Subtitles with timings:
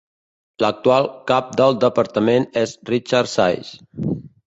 [0.63, 3.75] L'actual cap del departament és Richard Sais.